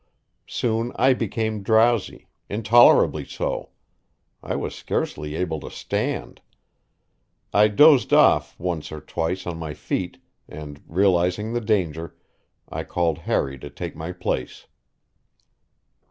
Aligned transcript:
Soon 0.47 0.91
I 0.95 1.13
became 1.13 1.61
drowsy 1.61 2.27
intolerably 2.49 3.23
so; 3.23 3.69
I 4.41 4.55
was 4.55 4.73
scarcely 4.73 5.35
able 5.35 5.59
to 5.59 5.69
stand. 5.69 6.41
I 7.53 7.67
dozed 7.67 8.11
off 8.11 8.59
once 8.59 8.91
or 8.91 8.99
twice 8.99 9.45
on 9.45 9.59
my 9.59 9.75
feet; 9.75 10.17
and, 10.49 10.81
realizing 10.87 11.53
the 11.53 11.61
danger, 11.61 12.15
I 12.67 12.83
called 12.83 13.19
Harry 13.29 13.59
to 13.59 13.69
take 13.69 13.95
my 13.95 14.11
place. 14.11 14.65